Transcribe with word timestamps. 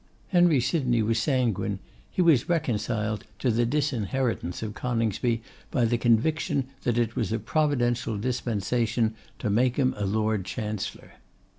Henry 0.29 0.59
Sydney 0.59 1.03
was 1.03 1.19
sanguine; 1.19 1.77
he 2.09 2.23
was 2.23 2.49
reconciled 2.49 3.23
to 3.37 3.51
the 3.51 3.67
disinheritance 3.67 4.63
of 4.63 4.73
Coningsby 4.73 5.43
by 5.69 5.85
the 5.85 5.99
conviction 5.99 6.65
that 6.81 6.97
it 6.97 7.15
was 7.15 7.31
a 7.31 7.37
providential 7.37 8.17
dispensation 8.17 9.13
to 9.37 9.51
make 9.51 9.75
him 9.77 9.93
a 9.97 10.05
Lord 10.07 10.43
Chancellor. 10.43 11.11